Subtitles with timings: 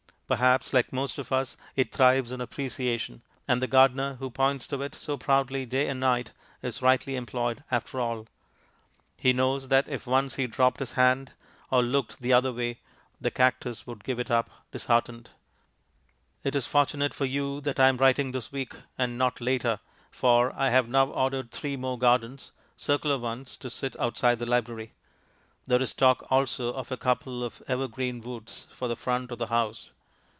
[0.33, 4.81] Perhaps, like most of us, it thrives on appreciation, and the gardener, who points to
[4.81, 6.31] it so proudly day and night,
[6.61, 8.25] is rightly employed after all.
[9.17, 11.33] He knows that if once he dropped his hand,
[11.69, 12.79] or looked the other way,
[13.19, 15.31] the cactus would give it up disheartened.
[16.45, 19.81] It is fortunate for you that I am writing this week, and not later,
[20.11, 24.93] for I have now ordered three more gardens, circular ones, to sit outside the library.
[25.65, 29.47] There is talk also of a couple of evergreen woods for the front of the
[29.47, 29.91] house.